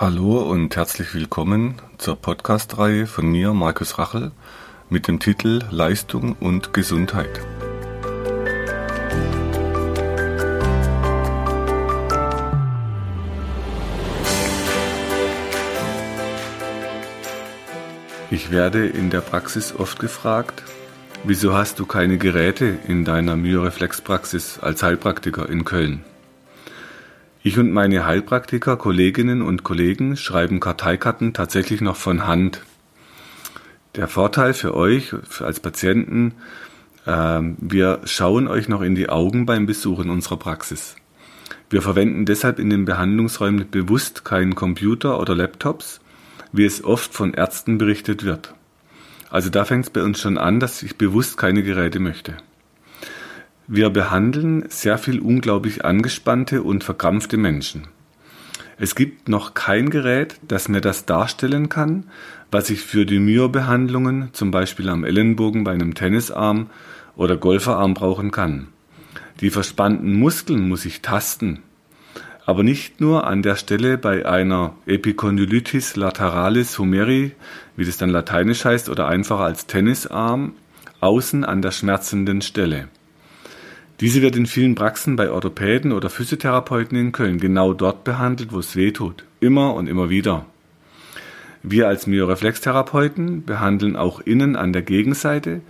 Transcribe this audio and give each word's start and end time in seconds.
Hallo 0.00 0.38
und 0.38 0.76
herzlich 0.76 1.12
willkommen 1.12 1.74
zur 1.98 2.16
Podcast-Reihe 2.16 3.06
von 3.06 3.26
mir, 3.26 3.52
Markus 3.52 3.98
Rachel, 3.98 4.32
mit 4.88 5.06
dem 5.08 5.20
Titel 5.20 5.60
Leistung 5.70 6.36
und 6.40 6.72
Gesundheit. 6.72 7.28
Ich 18.30 18.50
werde 18.50 18.86
in 18.86 19.10
der 19.10 19.20
Praxis 19.20 19.74
oft 19.78 19.98
gefragt, 19.98 20.62
wieso 21.24 21.52
hast 21.52 21.78
du 21.78 21.84
keine 21.84 22.16
Geräte 22.16 22.78
in 22.88 23.04
deiner 23.04 23.36
Myoreflexpraxis 23.36 24.60
als 24.60 24.82
Heilpraktiker 24.82 25.46
in 25.50 25.66
Köln? 25.66 26.06
Ich 27.42 27.58
und 27.58 27.72
meine 27.72 28.04
Heilpraktiker, 28.04 28.76
Kolleginnen 28.76 29.40
und 29.40 29.64
Kollegen 29.64 30.18
schreiben 30.18 30.60
Karteikarten 30.60 31.32
tatsächlich 31.32 31.80
noch 31.80 31.96
von 31.96 32.26
Hand. 32.26 32.60
Der 33.96 34.08
Vorteil 34.08 34.52
für 34.52 34.74
euch 34.74 35.14
als 35.40 35.58
Patienten, 35.58 36.34
äh, 37.06 37.40
wir 37.56 38.00
schauen 38.04 38.46
euch 38.46 38.68
noch 38.68 38.82
in 38.82 38.94
die 38.94 39.08
Augen 39.08 39.46
beim 39.46 39.64
Besuch 39.64 40.00
in 40.00 40.10
unserer 40.10 40.36
Praxis. 40.36 40.96
Wir 41.70 41.80
verwenden 41.80 42.26
deshalb 42.26 42.58
in 42.58 42.68
den 42.68 42.84
Behandlungsräumen 42.84 43.70
bewusst 43.70 44.22
keinen 44.26 44.54
Computer 44.54 45.18
oder 45.18 45.34
Laptops, 45.34 46.00
wie 46.52 46.66
es 46.66 46.84
oft 46.84 47.14
von 47.14 47.32
Ärzten 47.32 47.78
berichtet 47.78 48.22
wird. 48.22 48.52
Also 49.30 49.48
da 49.48 49.64
fängt 49.64 49.86
es 49.86 49.90
bei 49.90 50.02
uns 50.02 50.20
schon 50.20 50.36
an, 50.36 50.60
dass 50.60 50.82
ich 50.82 50.98
bewusst 50.98 51.38
keine 51.38 51.62
Geräte 51.62 52.00
möchte. 52.00 52.36
Wir 53.72 53.88
behandeln 53.90 54.64
sehr 54.68 54.98
viel 54.98 55.20
unglaublich 55.20 55.84
angespannte 55.84 56.64
und 56.64 56.82
verkrampfte 56.82 57.36
Menschen. 57.36 57.86
Es 58.78 58.96
gibt 58.96 59.28
noch 59.28 59.54
kein 59.54 59.90
Gerät, 59.90 60.40
das 60.42 60.68
mir 60.68 60.80
das 60.80 61.06
darstellen 61.06 61.68
kann, 61.68 62.06
was 62.50 62.68
ich 62.68 62.80
für 62.80 63.06
die 63.06 63.20
Myobehandlungen, 63.20 64.30
zum 64.32 64.50
Beispiel 64.50 64.88
am 64.88 65.04
Ellenbogen 65.04 65.62
bei 65.62 65.70
einem 65.70 65.94
Tennisarm 65.94 66.68
oder 67.14 67.36
Golferarm 67.36 67.94
brauchen 67.94 68.32
kann. 68.32 68.66
Die 69.40 69.50
verspannten 69.50 70.14
Muskeln 70.14 70.68
muss 70.68 70.84
ich 70.84 71.00
tasten, 71.00 71.60
aber 72.46 72.64
nicht 72.64 73.00
nur 73.00 73.24
an 73.24 73.40
der 73.42 73.54
Stelle 73.54 73.98
bei 73.98 74.26
einer 74.26 74.74
Epicondylitis 74.86 75.94
lateralis 75.94 76.76
humeri, 76.76 77.36
wie 77.76 77.84
das 77.84 77.98
dann 77.98 78.10
lateinisch 78.10 78.64
heißt, 78.64 78.88
oder 78.88 79.06
einfacher 79.06 79.44
als 79.44 79.68
Tennisarm, 79.68 80.54
außen 80.98 81.44
an 81.44 81.62
der 81.62 81.70
schmerzenden 81.70 82.42
Stelle. 82.42 82.88
Diese 84.00 84.22
wird 84.22 84.34
in 84.36 84.46
vielen 84.46 84.74
Praxen 84.74 85.16
bei 85.16 85.30
Orthopäden 85.30 85.92
oder 85.92 86.08
Physiotherapeuten 86.08 86.96
in 86.96 87.12
Köln 87.12 87.38
genau 87.38 87.74
dort 87.74 88.02
behandelt, 88.02 88.50
wo 88.52 88.58
es 88.58 88.74
weh 88.74 88.92
tut. 88.92 89.24
Immer 89.40 89.74
und 89.74 89.88
immer 89.88 90.08
wieder. 90.08 90.46
Wir 91.62 91.86
als 91.88 92.06
Myoreflextherapeuten 92.06 93.44
behandeln 93.44 93.96
auch 93.96 94.20
innen 94.20 94.56
an 94.56 94.72
der 94.72 94.80
Gegenseite, 94.80 95.60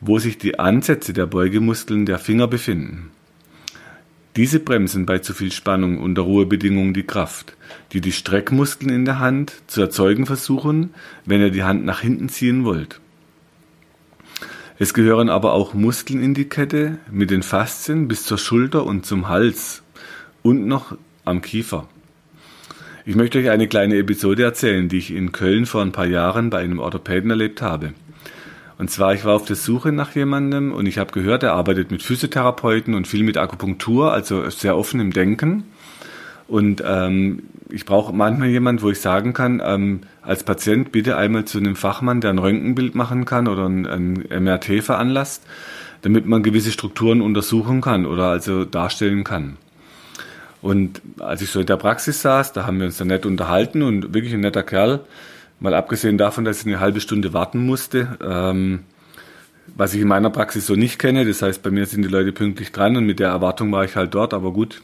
wo 0.00 0.18
sich 0.18 0.38
die 0.38 0.58
Ansätze 0.58 1.12
der 1.12 1.26
Beugemuskeln 1.26 2.06
der 2.06 2.18
Finger 2.18 2.48
befinden. 2.48 3.10
Diese 4.36 4.60
bremsen 4.60 5.04
bei 5.04 5.18
zu 5.18 5.34
viel 5.34 5.52
Spannung 5.52 5.98
unter 5.98 6.22
Ruhebedingungen 6.22 6.94
die 6.94 7.06
Kraft, 7.06 7.56
die 7.92 8.00
die 8.00 8.12
Streckmuskeln 8.12 8.90
in 8.90 9.04
der 9.04 9.18
Hand 9.18 9.52
zu 9.66 9.82
erzeugen 9.82 10.24
versuchen, 10.24 10.94
wenn 11.26 11.40
ihr 11.42 11.50
die 11.50 11.62
Hand 11.62 11.84
nach 11.84 12.00
hinten 12.00 12.30
ziehen 12.30 12.64
wollt. 12.64 13.00
Es 14.78 14.92
gehören 14.92 15.30
aber 15.30 15.54
auch 15.54 15.72
Muskeln 15.72 16.22
in 16.22 16.34
die 16.34 16.50
Kette 16.50 16.98
mit 17.10 17.30
den 17.30 17.42
Faszien 17.42 18.08
bis 18.08 18.24
zur 18.24 18.36
Schulter 18.36 18.84
und 18.84 19.06
zum 19.06 19.26
Hals 19.26 19.82
und 20.42 20.66
noch 20.66 20.98
am 21.24 21.40
Kiefer. 21.40 21.88
Ich 23.06 23.16
möchte 23.16 23.38
euch 23.38 23.48
eine 23.48 23.68
kleine 23.68 23.96
Episode 23.96 24.42
erzählen, 24.42 24.90
die 24.90 24.98
ich 24.98 25.12
in 25.12 25.32
Köln 25.32 25.64
vor 25.64 25.80
ein 25.80 25.92
paar 25.92 26.06
Jahren 26.06 26.50
bei 26.50 26.58
einem 26.58 26.78
Orthopäden 26.78 27.30
erlebt 27.30 27.62
habe. 27.62 27.94
Und 28.76 28.90
zwar, 28.90 29.14
ich 29.14 29.24
war 29.24 29.34
auf 29.34 29.46
der 29.46 29.56
Suche 29.56 29.92
nach 29.92 30.14
jemandem 30.14 30.72
und 30.72 30.84
ich 30.84 30.98
habe 30.98 31.10
gehört, 31.12 31.42
er 31.42 31.54
arbeitet 31.54 31.90
mit 31.90 32.02
Physiotherapeuten 32.02 32.92
und 32.94 33.06
viel 33.06 33.22
mit 33.22 33.38
Akupunktur, 33.38 34.12
also 34.12 34.50
sehr 34.50 34.76
offen 34.76 35.00
im 35.00 35.10
Denken. 35.10 35.64
Und 36.48 36.82
ähm, 36.86 37.42
ich 37.70 37.84
brauche 37.84 38.12
manchmal 38.12 38.48
jemand, 38.48 38.82
wo 38.82 38.90
ich 38.90 39.00
sagen 39.00 39.32
kann, 39.32 39.60
ähm, 39.64 40.00
als 40.22 40.44
Patient 40.44 40.92
bitte 40.92 41.16
einmal 41.16 41.44
zu 41.44 41.58
einem 41.58 41.76
Fachmann, 41.76 42.20
der 42.20 42.30
ein 42.30 42.38
Röntgenbild 42.38 42.94
machen 42.94 43.24
kann 43.24 43.48
oder 43.48 43.68
ein, 43.68 43.86
ein 43.86 44.44
MRT 44.44 44.82
veranlasst, 44.82 45.42
damit 46.02 46.26
man 46.26 46.42
gewisse 46.42 46.70
Strukturen 46.70 47.20
untersuchen 47.20 47.80
kann 47.80 48.06
oder 48.06 48.28
also 48.28 48.64
darstellen 48.64 49.24
kann. 49.24 49.56
Und 50.62 51.02
als 51.18 51.42
ich 51.42 51.50
so 51.50 51.60
in 51.60 51.66
der 51.66 51.76
Praxis 51.76 52.22
saß, 52.22 52.52
da 52.52 52.66
haben 52.66 52.78
wir 52.78 52.86
uns 52.86 52.96
dann 52.96 53.08
nett 53.08 53.26
unterhalten 53.26 53.82
und 53.82 54.14
wirklich 54.14 54.34
ein 54.34 54.40
netter 54.40 54.62
Kerl, 54.62 55.00
mal 55.60 55.74
abgesehen 55.74 56.18
davon, 56.18 56.44
dass 56.44 56.60
ich 56.60 56.66
eine 56.66 56.80
halbe 56.80 57.00
Stunde 57.00 57.32
warten 57.32 57.64
musste, 57.64 58.16
ähm, 58.24 58.80
was 59.76 59.94
ich 59.94 60.00
in 60.00 60.08
meiner 60.08 60.30
Praxis 60.30 60.66
so 60.66 60.74
nicht 60.74 60.98
kenne. 60.98 61.24
Das 61.24 61.42
heißt, 61.42 61.62
bei 61.62 61.70
mir 61.70 61.86
sind 61.86 62.02
die 62.02 62.08
Leute 62.08 62.32
pünktlich 62.32 62.72
dran 62.72 62.96
und 62.96 63.04
mit 63.04 63.20
der 63.20 63.28
Erwartung 63.28 63.70
war 63.72 63.84
ich 63.84 63.96
halt 63.96 64.14
dort, 64.14 64.32
aber 64.32 64.52
gut, 64.52 64.82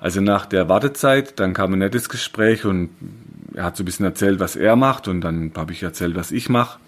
also 0.00 0.22
nach 0.22 0.46
der 0.46 0.68
Wartezeit, 0.68 1.38
dann 1.38 1.52
kam 1.52 1.74
ein 1.74 1.78
nettes 1.78 2.08
Gespräch 2.08 2.64
und 2.64 2.88
er 3.54 3.64
hat 3.64 3.76
so 3.76 3.82
ein 3.82 3.86
bisschen 3.86 4.06
erzählt, 4.06 4.40
was 4.40 4.56
er 4.56 4.74
macht 4.74 5.08
und 5.08 5.20
dann 5.20 5.52
habe 5.54 5.72
ich 5.72 5.82
erzählt, 5.82 6.16
was 6.16 6.32
ich 6.32 6.48
mache. 6.48 6.80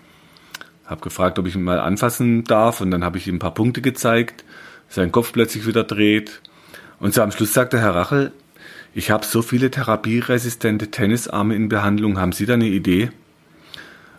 Habe 0.87 1.03
gefragt, 1.03 1.39
ob 1.39 1.47
ich 1.47 1.55
ihn 1.55 1.63
mal 1.63 1.79
anfassen 1.79 2.45
darf 2.45 2.81
und 2.81 2.91
dann 2.91 3.05
habe 3.05 3.19
ich 3.19 3.29
ihm 3.29 3.37
ein 3.37 3.39
paar 3.39 3.55
Punkte 3.55 3.83
gezeigt, 3.83 4.45
sein 4.89 5.13
Kopf 5.13 5.33
plötzlich 5.33 5.67
wieder 5.67 5.85
dreht 5.85 6.41
und 6.99 7.13
so 7.13 7.23
am 7.23 7.33
Schluss 7.33 7.53
sagte 7.53 7.79
Herr 7.79 7.95
Rachel, 7.95 8.33
ich 8.95 9.11
habe 9.11 9.27
so 9.27 9.43
viele 9.43 9.71
therapieresistente 9.71 10.91
Tennisarme 10.91 11.55
in 11.55 11.69
Behandlung, 11.69 12.19
haben 12.19 12.33
Sie 12.33 12.47
da 12.47 12.55
eine 12.55 12.67
Idee? 12.67 13.11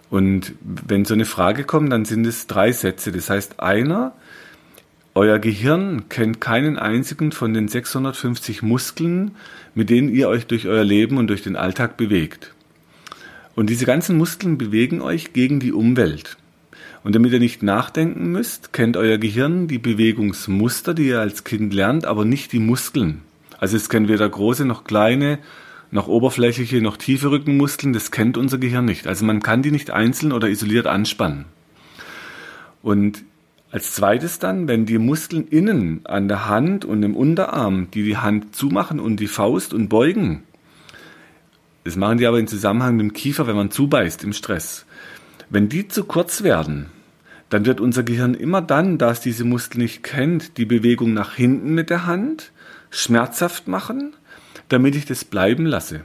Und 0.09 0.53
wenn 0.61 1.05
so 1.05 1.15
eine 1.15 1.25
Frage 1.25 1.63
kommt, 1.63 1.91
dann 1.91 2.05
sind 2.05 2.27
es 2.27 2.45
drei 2.45 2.71
Sätze. 2.71 3.11
Das 3.11 3.31
heißt, 3.31 3.59
einer 3.59 4.13
euer 5.15 5.37
Gehirn 5.37 6.09
kennt 6.09 6.41
keinen 6.41 6.77
einzigen 6.77 7.31
von 7.31 7.53
den 7.53 7.67
650 7.67 8.63
Muskeln, 8.63 9.31
mit 9.75 9.89
denen 9.89 10.09
ihr 10.09 10.27
euch 10.27 10.47
durch 10.47 10.67
euer 10.67 10.83
Leben 10.83 11.17
und 11.17 11.27
durch 11.27 11.43
den 11.43 11.55
Alltag 11.55 11.97
bewegt. 11.97 12.53
Und 13.55 13.69
diese 13.69 13.85
ganzen 13.85 14.17
Muskeln 14.17 14.57
bewegen 14.57 15.01
euch 15.01 15.33
gegen 15.33 15.59
die 15.59 15.71
Umwelt. 15.71 16.37
Und 17.03 17.13
damit 17.13 17.31
ihr 17.31 17.39
nicht 17.39 17.61
nachdenken 17.61 18.31
müsst, 18.31 18.73
kennt 18.73 18.97
euer 18.97 19.19
Gehirn 19.19 19.67
die 19.67 19.77
Bewegungsmuster, 19.77 20.95
die 20.95 21.09
ihr 21.09 21.19
als 21.19 21.43
Kind 21.43 21.73
lernt, 21.73 22.05
aber 22.05 22.25
nicht 22.25 22.51
die 22.51 22.59
Muskeln. 22.59 23.21
Also 23.59 23.77
es 23.77 23.89
kennt 23.89 24.07
weder 24.07 24.27
große 24.27 24.65
noch 24.65 24.83
kleine, 24.83 25.37
noch 25.91 26.07
oberflächliche, 26.07 26.81
noch 26.81 26.97
tiefe 26.97 27.29
Rückenmuskeln, 27.29 27.93
das 27.93 28.09
kennt 28.09 28.35
unser 28.35 28.57
Gehirn 28.57 28.85
nicht. 28.85 29.05
Also 29.05 29.25
man 29.25 29.43
kann 29.43 29.61
die 29.61 29.71
nicht 29.71 29.91
einzeln 29.91 30.31
oder 30.31 30.49
isoliert 30.49 30.87
anspannen. 30.87 31.45
Und 32.81 33.23
als 33.73 33.91
zweites 33.91 34.37
dann, 34.37 34.67
wenn 34.67 34.85
die 34.85 34.99
Muskeln 34.99 35.47
innen 35.47 36.05
an 36.05 36.27
der 36.27 36.47
Hand 36.47 36.85
und 36.85 37.01
im 37.01 37.15
Unterarm, 37.15 37.87
die 37.89 38.03
die 38.03 38.17
Hand 38.17 38.55
zumachen 38.55 38.99
und 38.99 39.19
die 39.19 39.27
Faust 39.27 39.73
und 39.73 39.89
beugen, 39.89 40.43
das 41.83 41.95
machen 41.95 42.19
die 42.19 42.27
aber 42.27 42.37
im 42.37 42.45
Zusammenhang 42.45 42.97
mit 42.97 43.03
dem 43.07 43.13
Kiefer, 43.13 43.47
wenn 43.47 43.55
man 43.55 43.71
zubeißt 43.71 44.23
im 44.23 44.31
Stress. 44.31 44.85
Wenn 45.49 45.69
die 45.69 45.87
zu 45.87 46.03
kurz 46.03 46.43
werden, 46.43 46.85
dann 47.49 47.65
wird 47.65 47.81
unser 47.81 48.03
Gehirn 48.03 48.35
immer 48.35 48.61
dann, 48.61 48.99
da 48.99 49.09
es 49.09 49.21
diese 49.21 49.43
Muskeln 49.43 49.81
nicht 49.81 50.03
kennt, 50.03 50.59
die 50.59 50.65
Bewegung 50.65 51.15
nach 51.15 51.33
hinten 51.33 51.73
mit 51.73 51.89
der 51.89 52.05
Hand 52.05 52.51
schmerzhaft 52.91 53.67
machen, 53.67 54.13
damit 54.69 54.95
ich 54.95 55.05
das 55.05 55.25
bleiben 55.25 55.65
lasse. 55.65 56.01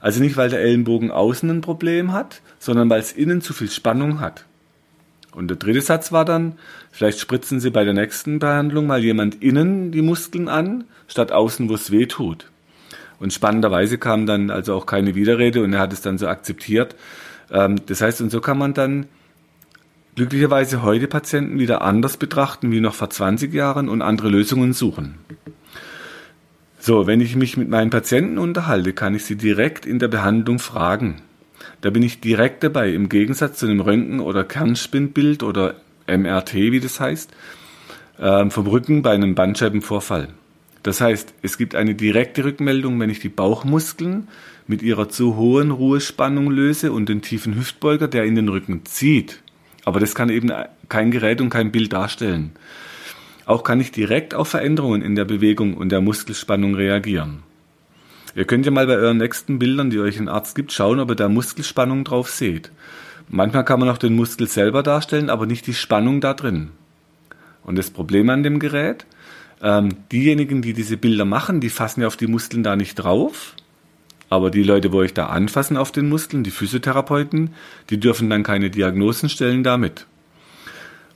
Also 0.00 0.20
nicht, 0.20 0.36
weil 0.36 0.50
der 0.50 0.60
Ellenbogen 0.60 1.10
außen 1.10 1.50
ein 1.50 1.62
Problem 1.62 2.12
hat, 2.12 2.42
sondern 2.60 2.88
weil 2.88 3.00
es 3.00 3.10
innen 3.10 3.40
zu 3.40 3.54
viel 3.54 3.70
Spannung 3.70 4.20
hat. 4.20 4.44
Und 5.32 5.48
der 5.48 5.56
dritte 5.56 5.80
Satz 5.80 6.12
war 6.12 6.24
dann, 6.24 6.58
vielleicht 6.90 7.18
spritzen 7.18 7.58
Sie 7.58 7.70
bei 7.70 7.84
der 7.84 7.94
nächsten 7.94 8.38
Behandlung 8.38 8.86
mal 8.86 9.02
jemand 9.02 9.42
innen 9.42 9.90
die 9.90 10.02
Muskeln 10.02 10.48
an, 10.48 10.84
statt 11.08 11.32
außen, 11.32 11.68
wo 11.68 11.74
es 11.74 11.90
weh 11.90 12.06
tut. 12.06 12.50
Und 13.18 13.32
spannenderweise 13.32 13.98
kam 13.98 14.26
dann 14.26 14.50
also 14.50 14.74
auch 14.74 14.84
keine 14.84 15.14
Widerrede 15.14 15.62
und 15.62 15.72
er 15.72 15.80
hat 15.80 15.92
es 15.92 16.02
dann 16.02 16.18
so 16.18 16.26
akzeptiert. 16.26 16.96
Ähm, 17.50 17.76
das 17.86 18.00
heißt, 18.00 18.20
und 18.20 18.30
so 18.30 18.40
kann 18.40 18.58
man 18.58 18.74
dann 18.74 19.06
glücklicherweise 20.16 20.82
heute 20.82 21.08
Patienten 21.08 21.58
wieder 21.58 21.82
anders 21.82 22.16
betrachten 22.16 22.70
wie 22.70 22.80
noch 22.80 22.94
vor 22.94 23.10
20 23.10 23.54
Jahren 23.54 23.88
und 23.88 24.02
andere 24.02 24.28
Lösungen 24.28 24.72
suchen. 24.72 25.14
So, 26.78 27.06
wenn 27.06 27.20
ich 27.20 27.36
mich 27.36 27.56
mit 27.56 27.68
meinen 27.68 27.90
Patienten 27.90 28.38
unterhalte, 28.38 28.92
kann 28.92 29.14
ich 29.14 29.24
sie 29.24 29.36
direkt 29.36 29.86
in 29.86 30.00
der 30.00 30.08
Behandlung 30.08 30.58
fragen. 30.58 31.22
Da 31.82 31.90
bin 31.90 32.02
ich 32.04 32.20
direkt 32.20 32.62
dabei, 32.62 32.90
im 32.90 33.08
Gegensatz 33.08 33.58
zu 33.58 33.66
einem 33.66 33.80
Röntgen- 33.80 34.20
oder 34.20 34.44
Kernspinbild 34.44 35.42
oder 35.42 35.74
MRT, 36.06 36.54
wie 36.54 36.80
das 36.80 37.00
heißt, 37.00 37.30
äh, 38.18 38.50
vom 38.50 38.66
Rücken 38.68 39.02
bei 39.02 39.10
einem 39.10 39.34
Bandscheibenvorfall. 39.34 40.28
Das 40.84 41.00
heißt, 41.00 41.34
es 41.42 41.58
gibt 41.58 41.74
eine 41.74 41.96
direkte 41.96 42.44
Rückmeldung, 42.44 42.98
wenn 43.00 43.10
ich 43.10 43.18
die 43.18 43.28
Bauchmuskeln 43.28 44.28
mit 44.68 44.82
ihrer 44.82 45.08
zu 45.08 45.36
hohen 45.36 45.72
Ruhespannung 45.72 46.50
löse 46.50 46.92
und 46.92 47.08
den 47.08 47.20
tiefen 47.20 47.56
Hüftbeuger, 47.56 48.06
der 48.06 48.24
in 48.24 48.36
den 48.36 48.48
Rücken 48.48 48.84
zieht. 48.84 49.42
Aber 49.84 49.98
das 49.98 50.14
kann 50.14 50.28
eben 50.30 50.52
kein 50.88 51.10
Gerät 51.10 51.40
und 51.40 51.50
kein 51.50 51.72
Bild 51.72 51.92
darstellen. 51.92 52.52
Auch 53.44 53.64
kann 53.64 53.80
ich 53.80 53.90
direkt 53.90 54.34
auf 54.34 54.48
Veränderungen 54.48 55.02
in 55.02 55.16
der 55.16 55.24
Bewegung 55.24 55.74
und 55.74 55.90
der 55.90 56.00
Muskelspannung 56.00 56.76
reagieren. 56.76 57.42
Ihr 58.34 58.44
könnt 58.46 58.64
ja 58.64 58.72
mal 58.72 58.86
bei 58.86 58.96
euren 58.96 59.18
nächsten 59.18 59.58
Bildern, 59.58 59.90
die 59.90 60.00
euch 60.00 60.18
ein 60.18 60.28
Arzt 60.28 60.54
gibt, 60.54 60.72
schauen, 60.72 61.00
ob 61.00 61.10
ihr 61.10 61.16
da 61.16 61.28
Muskelspannung 61.28 62.04
drauf 62.04 62.30
seht. 62.30 62.70
Manchmal 63.28 63.64
kann 63.64 63.80
man 63.80 63.88
auch 63.88 63.98
den 63.98 64.14
Muskel 64.14 64.46
selber 64.46 64.82
darstellen, 64.82 65.30
aber 65.30 65.46
nicht 65.46 65.66
die 65.66 65.74
Spannung 65.74 66.20
da 66.20 66.34
drin. 66.34 66.70
Und 67.62 67.76
das 67.76 67.90
Problem 67.90 68.28
an 68.30 68.42
dem 68.42 68.58
Gerät, 68.58 69.06
ähm, 69.62 69.90
diejenigen, 70.10 70.62
die 70.62 70.72
diese 70.72 70.96
Bilder 70.96 71.24
machen, 71.24 71.60
die 71.60 71.70
fassen 71.70 72.00
ja 72.00 72.06
auf 72.06 72.16
die 72.16 72.26
Muskeln 72.26 72.62
da 72.62 72.74
nicht 72.74 72.96
drauf. 72.96 73.54
Aber 74.28 74.50
die 74.50 74.62
Leute, 74.62 74.92
wo 74.92 74.98
euch 74.98 75.14
da 75.14 75.26
anfassen 75.26 75.76
auf 75.76 75.92
den 75.92 76.08
Muskeln, 76.08 76.42
die 76.42 76.50
Physiotherapeuten, 76.50 77.50
die 77.90 78.00
dürfen 78.00 78.30
dann 78.30 78.42
keine 78.42 78.70
Diagnosen 78.70 79.28
stellen 79.28 79.62
damit. 79.62 80.06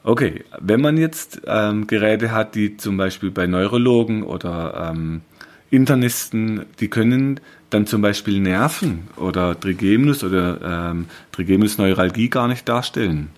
Okay, 0.04 0.44
wenn 0.60 0.80
man 0.82 0.98
jetzt 0.98 1.40
ähm, 1.46 1.86
Geräte 1.86 2.30
hat, 2.30 2.54
die 2.54 2.76
zum 2.76 2.96
Beispiel 2.96 3.30
bei 3.30 3.46
Neurologen 3.46 4.22
oder 4.22 4.92
ähm, 4.92 5.22
Internisten, 5.70 6.66
die 6.80 6.88
können 6.88 7.40
dann 7.70 7.86
zum 7.86 8.00
Beispiel 8.00 8.40
Nerven 8.40 9.08
oder 9.16 9.58
Trigeminus 9.58 10.22
oder 10.22 10.90
ähm, 10.90 11.06
Trigeminusneuralgie 11.32 12.28
gar 12.28 12.48
nicht 12.48 12.68
darstellen. 12.68 13.30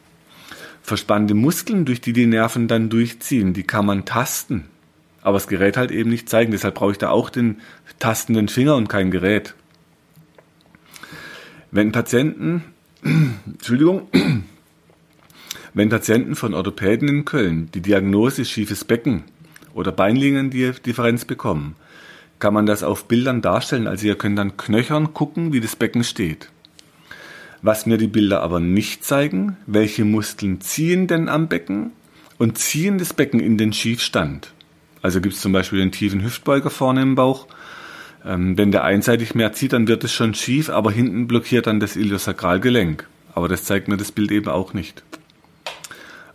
Verspannte 0.82 1.34
Muskeln, 1.34 1.84
durch 1.84 2.00
die 2.00 2.12
die 2.12 2.26
Nerven 2.26 2.68
dann 2.68 2.90
durchziehen, 2.90 3.54
die 3.54 3.62
kann 3.62 3.86
man 3.86 4.04
tasten. 4.04 4.64
Aber 5.22 5.34
das 5.34 5.48
Gerät 5.48 5.76
halt 5.76 5.90
eben 5.90 6.10
nicht 6.10 6.28
zeigen. 6.28 6.52
Deshalb 6.52 6.74
brauche 6.76 6.92
ich 6.92 6.98
da 6.98 7.10
auch 7.10 7.30
den 7.30 7.60
tastenden 7.98 8.48
Finger 8.48 8.76
und 8.76 8.88
kein 8.88 9.10
Gerät. 9.10 9.54
Wenn 11.70 11.92
Patienten, 11.92 12.64
Entschuldigung, 13.02 14.08
wenn 15.74 15.88
Patienten 15.88 16.34
von 16.34 16.54
Orthopäden 16.54 17.08
in 17.08 17.24
Köln 17.24 17.70
die 17.74 17.82
Diagnose 17.82 18.44
schiefes 18.44 18.84
Becken 18.84 19.24
oder 19.74 19.92
Beinliniendifferenz 19.92 21.24
bekommen, 21.24 21.76
kann 22.38 22.54
man 22.54 22.66
das 22.66 22.82
auf 22.82 23.06
Bildern 23.06 23.42
darstellen. 23.42 23.86
Also 23.86 24.06
ihr 24.06 24.16
könnt 24.16 24.38
dann 24.38 24.56
knöchern 24.56 25.14
gucken, 25.14 25.52
wie 25.52 25.60
das 25.60 25.76
Becken 25.76 26.04
steht. 26.04 26.48
Was 27.62 27.86
mir 27.86 27.98
die 27.98 28.06
Bilder 28.06 28.42
aber 28.42 28.60
nicht 28.60 29.04
zeigen, 29.04 29.56
welche 29.66 30.04
Muskeln 30.04 30.60
ziehen 30.60 31.06
denn 31.06 31.28
am 31.28 31.48
Becken 31.48 31.90
und 32.38 32.58
ziehen 32.58 32.98
das 32.98 33.12
Becken 33.12 33.40
in 33.40 33.58
den 33.58 33.72
Schiefstand. 33.72 34.52
Also 35.02 35.20
gibt 35.20 35.34
es 35.34 35.40
zum 35.40 35.52
Beispiel 35.52 35.80
den 35.80 35.92
tiefen 35.92 36.22
Hüftbeuger 36.22 36.70
vorne 36.70 37.02
im 37.02 37.14
Bauch. 37.14 37.46
Ähm, 38.24 38.56
wenn 38.56 38.72
der 38.72 38.84
einseitig 38.84 39.34
mehr 39.34 39.52
zieht, 39.52 39.72
dann 39.72 39.88
wird 39.88 40.04
es 40.04 40.12
schon 40.12 40.34
schief, 40.34 40.70
aber 40.70 40.90
hinten 40.90 41.26
blockiert 41.26 41.66
dann 41.66 41.80
das 41.80 41.96
Iliosakralgelenk. 41.96 43.08
Aber 43.34 43.48
das 43.48 43.64
zeigt 43.64 43.88
mir 43.88 43.96
das 43.96 44.12
Bild 44.12 44.30
eben 44.30 44.48
auch 44.48 44.74
nicht. 44.74 45.02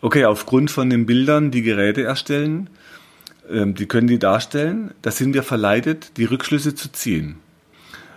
Okay, 0.01 0.25
aufgrund 0.25 0.71
von 0.71 0.89
den 0.89 1.05
Bildern, 1.05 1.51
die 1.51 1.61
Geräte 1.61 2.03
erstellen, 2.03 2.69
die 3.53 3.85
können 3.85 4.07
die 4.07 4.19
darstellen, 4.19 4.93
da 5.03 5.11
sind 5.11 5.33
wir 5.33 5.43
verleitet, 5.43 6.17
die 6.17 6.25
Rückschlüsse 6.25 6.73
zu 6.73 6.91
ziehen. 6.91 7.35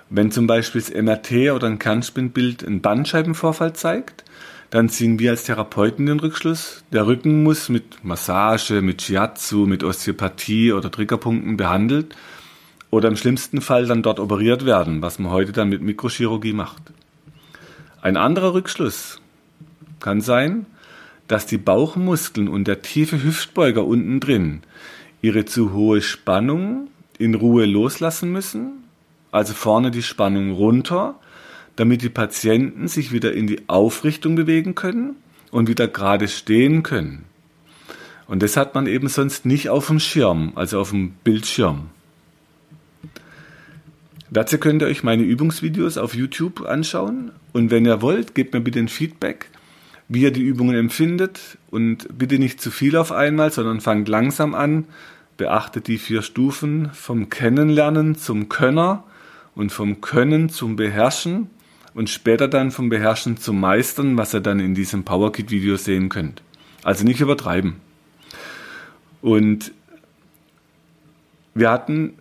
Wenn 0.08 0.30
zum 0.30 0.46
Beispiel 0.46 0.80
das 0.80 0.94
MRT 0.94 1.52
oder 1.52 1.66
ein 1.66 1.78
Kernspinbild 1.78 2.64
einen 2.64 2.80
Bandscheibenvorfall 2.80 3.74
zeigt, 3.74 4.24
dann 4.70 4.88
ziehen 4.88 5.18
wir 5.18 5.30
als 5.30 5.44
Therapeuten 5.44 6.06
den 6.06 6.20
Rückschluss. 6.20 6.84
Der 6.92 7.06
Rücken 7.06 7.42
muss 7.42 7.68
mit 7.68 8.02
Massage, 8.02 8.80
mit 8.80 9.02
Shiatsu, 9.02 9.66
mit 9.66 9.84
Osteopathie 9.84 10.72
oder 10.72 10.90
Triggerpunkten 10.90 11.56
behandelt 11.56 12.16
oder 12.90 13.08
im 13.08 13.16
schlimmsten 13.16 13.60
Fall 13.60 13.86
dann 13.86 14.02
dort 14.02 14.20
operiert 14.20 14.64
werden, 14.64 15.02
was 15.02 15.18
man 15.18 15.32
heute 15.32 15.52
dann 15.52 15.68
mit 15.68 15.82
Mikrochirurgie 15.82 16.52
macht. 16.52 16.82
Ein 18.00 18.16
anderer 18.16 18.54
Rückschluss 18.54 19.20
kann 20.00 20.20
sein, 20.20 20.66
dass 21.28 21.46
die 21.46 21.58
Bauchmuskeln 21.58 22.48
und 22.48 22.68
der 22.68 22.82
tiefe 22.82 23.22
Hüftbeuger 23.22 23.84
unten 23.84 24.20
drin 24.20 24.62
ihre 25.22 25.44
zu 25.44 25.72
hohe 25.72 26.02
Spannung 26.02 26.88
in 27.18 27.34
Ruhe 27.34 27.66
loslassen 27.66 28.32
müssen, 28.32 28.84
also 29.32 29.54
vorne 29.54 29.90
die 29.90 30.02
Spannung 30.02 30.52
runter, 30.52 31.16
damit 31.76 32.02
die 32.02 32.08
Patienten 32.08 32.88
sich 32.88 33.12
wieder 33.12 33.32
in 33.32 33.46
die 33.46 33.68
Aufrichtung 33.68 34.34
bewegen 34.34 34.74
können 34.74 35.16
und 35.50 35.68
wieder 35.68 35.88
gerade 35.88 36.28
stehen 36.28 36.82
können. 36.82 37.24
Und 38.26 38.42
das 38.42 38.56
hat 38.56 38.74
man 38.74 38.86
eben 38.86 39.08
sonst 39.08 39.46
nicht 39.46 39.68
auf 39.68 39.86
dem 39.86 40.00
Schirm, 40.00 40.52
also 40.56 40.80
auf 40.80 40.90
dem 40.90 41.12
Bildschirm. 41.22 41.90
Dazu 44.30 44.58
könnt 44.58 44.82
ihr 44.82 44.88
euch 44.88 45.04
meine 45.04 45.22
Übungsvideos 45.22 45.98
auf 45.98 46.14
YouTube 46.14 46.62
anschauen 46.62 47.30
und 47.52 47.70
wenn 47.70 47.86
ihr 47.86 48.02
wollt, 48.02 48.34
gebt 48.34 48.54
mir 48.54 48.60
bitte 48.60 48.80
ein 48.80 48.88
Feedback, 48.88 49.48
wie 50.08 50.22
ihr 50.22 50.30
die 50.30 50.42
Übungen 50.42 50.76
empfindet 50.76 51.58
und 51.70 52.06
bitte 52.16 52.38
nicht 52.38 52.60
zu 52.60 52.70
viel 52.70 52.96
auf 52.96 53.12
einmal, 53.12 53.50
sondern 53.50 53.80
fangt 53.80 54.08
langsam 54.08 54.54
an, 54.54 54.84
beachtet 55.36 55.88
die 55.88 55.98
vier 55.98 56.22
Stufen 56.22 56.90
vom 56.92 57.28
Kennenlernen 57.28 58.16
zum 58.16 58.48
Könner 58.48 59.04
und 59.54 59.72
vom 59.72 60.00
Können 60.00 60.48
zum 60.48 60.76
Beherrschen 60.76 61.50
und 61.94 62.10
später 62.10 62.46
dann 62.46 62.70
vom 62.70 62.88
Beherrschen 62.88 63.36
zum 63.36 63.58
Meistern, 63.58 64.16
was 64.16 64.34
ihr 64.34 64.40
dann 64.40 64.60
in 64.60 64.74
diesem 64.74 65.04
PowerKit-Video 65.04 65.76
sehen 65.76 66.08
könnt. 66.08 66.42
Also 66.82 67.04
nicht 67.04 67.20
übertreiben. 67.20 67.76
Und 69.22 69.72
wir 71.54 71.70
hatten 71.70 72.14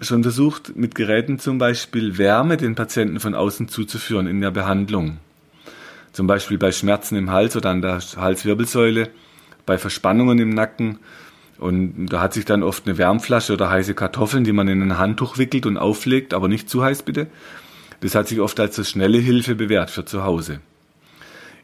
schon 0.00 0.22
versucht, 0.22 0.76
mit 0.76 0.94
Geräten 0.94 1.38
zum 1.38 1.58
Beispiel 1.58 2.18
Wärme 2.18 2.56
den 2.56 2.74
Patienten 2.74 3.20
von 3.20 3.34
außen 3.34 3.68
zuzuführen 3.68 4.26
in 4.26 4.40
der 4.40 4.50
Behandlung. 4.50 5.18
Zum 6.12 6.26
Beispiel 6.26 6.58
bei 6.58 6.72
Schmerzen 6.72 7.16
im 7.16 7.30
Hals 7.30 7.56
oder 7.56 7.70
an 7.70 7.82
der 7.82 8.00
Halswirbelsäule, 8.00 9.10
bei 9.66 9.78
Verspannungen 9.78 10.38
im 10.38 10.50
Nacken 10.50 10.98
und 11.60 12.06
da 12.06 12.22
hat 12.22 12.32
sich 12.32 12.46
dann 12.46 12.62
oft 12.62 12.86
eine 12.86 12.96
Wärmflasche 12.96 13.52
oder 13.52 13.68
heiße 13.68 13.92
Kartoffeln, 13.92 14.44
die 14.44 14.52
man 14.52 14.66
in 14.66 14.80
ein 14.80 14.96
Handtuch 14.96 15.36
wickelt 15.36 15.66
und 15.66 15.76
auflegt, 15.76 16.32
aber 16.32 16.48
nicht 16.48 16.70
zu 16.70 16.82
heiß 16.82 17.02
bitte. 17.02 17.26
Das 18.00 18.14
hat 18.14 18.28
sich 18.28 18.40
oft 18.40 18.58
als 18.58 18.78
eine 18.78 18.86
schnelle 18.86 19.18
Hilfe 19.18 19.54
bewährt 19.54 19.90
für 19.90 20.06
zu 20.06 20.24
Hause. 20.24 20.60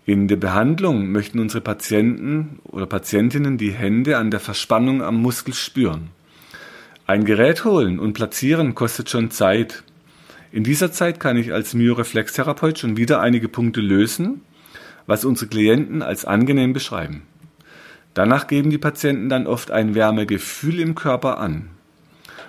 In 0.04 0.28
der 0.28 0.36
Behandlung 0.36 1.10
möchten 1.10 1.38
unsere 1.38 1.62
Patienten 1.62 2.60
oder 2.64 2.84
Patientinnen 2.84 3.56
die 3.56 3.72
Hände 3.72 4.18
an 4.18 4.30
der 4.30 4.38
Verspannung 4.38 5.02
am 5.02 5.16
Muskel 5.16 5.54
spüren. 5.54 6.10
Ein 7.06 7.24
Gerät 7.24 7.64
holen 7.64 7.98
und 7.98 8.12
platzieren 8.12 8.74
kostet 8.74 9.08
schon 9.08 9.30
Zeit. 9.30 9.82
In 10.56 10.64
dieser 10.64 10.90
Zeit 10.90 11.20
kann 11.20 11.36
ich 11.36 11.52
als 11.52 11.74
Myoreflextherapeut 11.74 12.78
schon 12.78 12.96
wieder 12.96 13.20
einige 13.20 13.46
Punkte 13.46 13.82
lösen, 13.82 14.40
was 15.06 15.26
unsere 15.26 15.50
Klienten 15.50 16.00
als 16.00 16.24
angenehm 16.24 16.72
beschreiben. 16.72 17.24
Danach 18.14 18.46
geben 18.46 18.70
die 18.70 18.78
Patienten 18.78 19.28
dann 19.28 19.46
oft 19.46 19.70
ein 19.70 19.94
Wärmegefühl 19.94 20.80
im 20.80 20.94
Körper 20.94 21.36
an. 21.40 21.68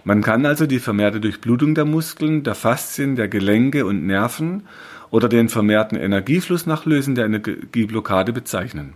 Man 0.06 0.22
kann 0.22 0.46
also 0.46 0.68
die 0.68 0.80
vermehrte 0.80 1.20
Durchblutung 1.20 1.76
der 1.76 1.84
Muskeln, 1.84 2.44
der 2.44 2.56
Faszien, 2.56 3.18
der 3.18 3.28
Gelenke 3.28 3.86
und 3.86 4.08
Nerven 4.08 4.64
oder 5.12 5.28
den 5.28 5.50
vermehrten 5.50 5.98
Energiefluss 5.98 6.66
nach 6.66 6.86
Lösen 6.86 7.14
der 7.14 7.26
Energieblockade 7.26 8.32
bezeichnen. 8.32 8.94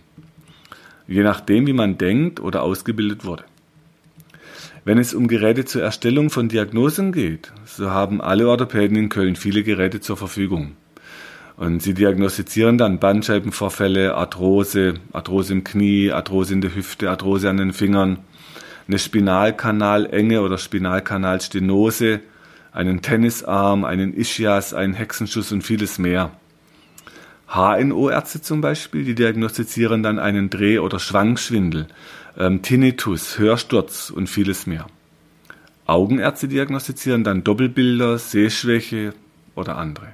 Je 1.09 1.23
nachdem, 1.23 1.67
wie 1.67 1.73
man 1.73 1.97
denkt 1.97 2.39
oder 2.39 2.63
ausgebildet 2.63 3.25
wurde. 3.25 3.43
Wenn 4.83 4.97
es 4.97 5.13
um 5.13 5.27
Geräte 5.27 5.63
zur 5.63 5.83
Erstellung 5.83 6.31
von 6.31 6.49
Diagnosen 6.49 7.11
geht, 7.11 7.53
so 7.65 7.91
haben 7.91 8.19
alle 8.19 8.47
Orthopäden 8.47 8.97
in 8.97 9.09
Köln 9.09 9.35
viele 9.35 9.61
Geräte 9.61 9.99
zur 9.99 10.17
Verfügung. 10.17 10.71
Und 11.55 11.83
sie 11.83 11.93
diagnostizieren 11.93 12.79
dann 12.79 12.97
Bandscheibenvorfälle, 12.97 14.15
Arthrose, 14.15 14.95
Arthrose 15.13 15.53
im 15.53 15.63
Knie, 15.63 16.11
Arthrose 16.11 16.53
in 16.53 16.61
der 16.61 16.73
Hüfte, 16.73 17.11
Arthrose 17.11 17.47
an 17.47 17.57
den 17.57 17.73
Fingern, 17.73 18.19
eine 18.87 18.97
Spinalkanalenge 18.97 20.41
oder 20.41 20.57
Spinalkanalstenose, 20.57 22.21
einen 22.71 23.03
Tennisarm, 23.03 23.83
einen 23.83 24.15
Ischias, 24.15 24.73
einen 24.73 24.95
Hexenschuss 24.95 25.51
und 25.51 25.61
vieles 25.61 25.99
mehr. 25.99 26.31
HNO-Ärzte 27.53 28.41
zum 28.41 28.61
Beispiel, 28.61 29.03
die 29.03 29.15
diagnostizieren 29.15 30.03
dann 30.03 30.19
einen 30.19 30.49
Dreh- 30.49 30.79
oder 30.79 30.99
Schwankschwindel, 30.99 31.87
ähm, 32.37 32.61
Tinnitus, 32.61 33.37
Hörsturz 33.37 34.09
und 34.09 34.27
vieles 34.27 34.67
mehr. 34.67 34.87
Augenärzte 35.85 36.47
diagnostizieren 36.47 37.25
dann 37.25 37.43
Doppelbilder, 37.43 38.17
Sehschwäche 38.17 39.13
oder 39.55 39.77
andere. 39.77 40.13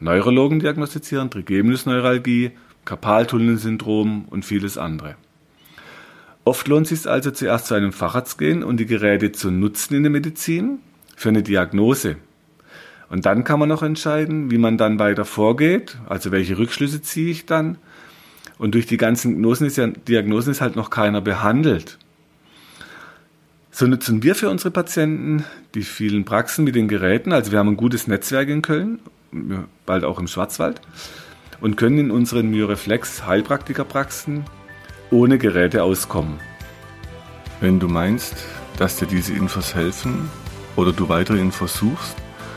Neurologen 0.00 0.60
diagnostizieren 0.60 1.30
Trigeminusneuralgie, 1.30 2.52
Karpaltunnelsyndrom 2.86 4.24
und 4.24 4.44
vieles 4.44 4.78
andere. 4.78 5.16
Oft 6.44 6.68
lohnt 6.68 6.90
es 6.90 7.02
sich 7.02 7.10
also 7.10 7.32
zuerst 7.32 7.66
zu 7.66 7.74
einem 7.74 7.92
Facharzt 7.92 8.38
gehen 8.38 8.62
und 8.62 8.78
die 8.78 8.86
Geräte 8.86 9.32
zu 9.32 9.50
nutzen 9.50 9.94
in 9.94 10.04
der 10.04 10.12
Medizin 10.12 10.78
für 11.16 11.28
eine 11.28 11.42
Diagnose. 11.42 12.16
Und 13.08 13.26
dann 13.26 13.44
kann 13.44 13.60
man 13.60 13.68
noch 13.68 13.82
entscheiden, 13.82 14.50
wie 14.50 14.58
man 14.58 14.78
dann 14.78 14.98
weiter 14.98 15.24
vorgeht, 15.24 15.96
also 16.08 16.32
welche 16.32 16.58
Rückschlüsse 16.58 17.02
ziehe 17.02 17.30
ich 17.30 17.46
dann. 17.46 17.78
Und 18.58 18.74
durch 18.74 18.86
die 18.86 18.96
ganzen 18.96 19.42
Diagnosen 20.08 20.50
ist, 20.50 20.60
halt 20.60 20.76
noch 20.76 20.90
keiner 20.90 21.20
behandelt. 21.20 21.98
So 23.70 23.86
nutzen 23.86 24.22
wir 24.22 24.34
für 24.34 24.48
unsere 24.48 24.70
Patienten 24.70 25.44
die 25.74 25.82
vielen 25.82 26.24
Praxen 26.24 26.64
mit 26.64 26.74
den 26.74 26.88
Geräten. 26.88 27.32
Also 27.32 27.52
wir 27.52 27.58
haben 27.58 27.68
ein 27.68 27.76
gutes 27.76 28.06
Netzwerk 28.06 28.48
in 28.48 28.62
Köln 28.62 28.98
bald 29.84 30.04
auch 30.04 30.18
im 30.18 30.28
Schwarzwald 30.28 30.80
und 31.60 31.76
können 31.76 31.98
in 31.98 32.10
unseren 32.10 32.50
Myoreflex 32.50 33.26
Heilpraktikerpraxen 33.26 34.44
ohne 35.10 35.38
Geräte 35.38 35.82
auskommen. 35.82 36.38
Wenn 37.60 37.80
du 37.80 37.88
meinst, 37.88 38.34
dass 38.78 38.96
dir 38.96 39.06
diese 39.06 39.32
Infos 39.32 39.74
helfen 39.74 40.28
oder 40.76 40.92
du 40.92 41.08
weitere 41.08 41.38
Infos 41.38 41.74
suchst, 41.74 42.16